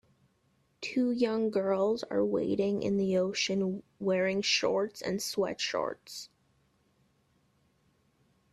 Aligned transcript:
Two 0.81 1.11
young 1.11 1.51
girls 1.51 2.01
are 2.01 2.25
wading 2.25 2.81
in 2.81 2.97
the 2.97 3.17
ocean 3.19 3.83
wearing 3.99 4.41
shorts 4.41 4.99
and 4.99 5.21
sweat 5.21 5.61
shorts. 5.61 6.31